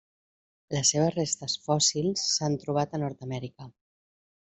[0.75, 3.73] Les seves restes fòssils s'han trobat a Nord-amèrica.